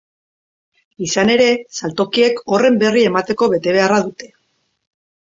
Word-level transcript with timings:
Izan 1.07 1.31
ere, 1.33 1.49
saltokiek 1.79 2.41
horren 2.55 2.79
berri 2.85 3.05
emateko 3.11 3.51
betebeharra 3.53 4.01
dute. 4.07 4.31